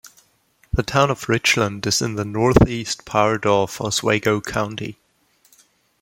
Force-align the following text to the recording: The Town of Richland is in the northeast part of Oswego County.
The 0.73 0.81
Town 0.81 1.11
of 1.11 1.29
Richland 1.29 1.85
is 1.85 2.01
in 2.01 2.15
the 2.15 2.25
northeast 2.25 3.05
part 3.05 3.45
of 3.45 3.79
Oswego 3.79 4.41
County. 4.41 4.97